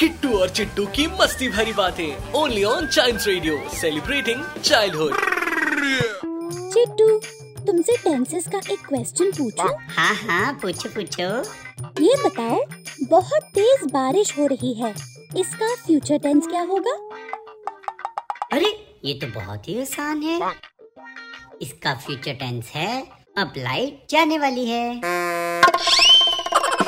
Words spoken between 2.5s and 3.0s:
on